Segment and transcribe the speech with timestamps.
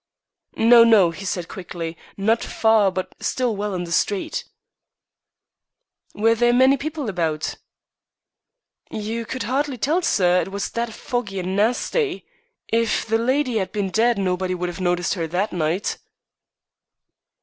[0.55, 4.45] "No, no," he said quickly, "not far, but still well in the street."
[6.15, 7.53] "Were there many people about?"
[8.89, 12.25] "You could 'ardly tell, sir; it was that foggy and nasty.
[12.67, 15.99] If the lydy 'ad bin dead nobody would 'ave noticed 'er that night."